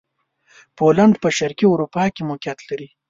پولېنډ 0.77 1.13
په 1.23 1.29
شرقي 1.37 1.65
اروپا 1.69 2.03
کښې 2.15 2.23
موقعیت 2.29 2.59
لري. 2.69 2.87